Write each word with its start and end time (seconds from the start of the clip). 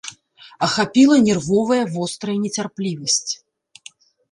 Ахапіла 0.67 1.17
нервовая 1.27 1.79
вострая 1.99 2.37
нецярплівасць. 2.47 3.31